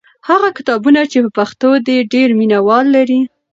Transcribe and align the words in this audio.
هغه 0.29 0.49
کتابونه 0.57 1.01
چې 1.11 1.17
په 1.23 1.29
پښتو 1.37 1.69
دي 1.85 1.97
ډېر 2.13 2.29
مینه 2.39 2.59
وال 2.67 2.85
لري. 2.95 3.19